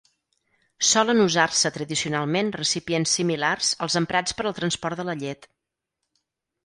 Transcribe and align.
Solen 0.91 1.19
usar-se 1.25 1.71
tradicionalment 1.75 2.49
recipients 2.57 3.13
similars 3.21 3.69
als 3.87 3.99
emprats 4.03 4.39
per 4.39 4.47
al 4.51 4.57
transport 4.61 5.03
de 5.03 5.07
la 5.11 5.17
llet. 5.25 5.47